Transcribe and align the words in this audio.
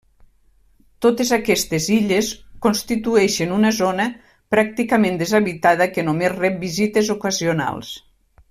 Totes 1.05 1.33
aquestes 1.35 1.89
illes 1.97 2.29
constitueixen 2.67 3.53
una 3.59 3.73
zona 3.81 4.09
pràcticament 4.57 5.23
deshabitada 5.23 5.91
que 5.95 6.09
només 6.09 6.37
rep 6.39 6.61
visites 6.69 7.17
ocasionals. 7.21 7.97